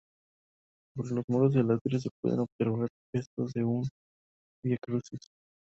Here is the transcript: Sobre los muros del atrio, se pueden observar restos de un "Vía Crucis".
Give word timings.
Sobre 0.97 1.13
los 1.13 1.25
muros 1.29 1.53
del 1.53 1.69
atrio, 1.69 1.99
se 1.99 2.09
pueden 2.23 2.39
observar 2.39 2.89
restos 3.13 3.53
de 3.53 3.63
un 3.63 3.87
"Vía 4.65 4.77
Crucis". 4.83 5.29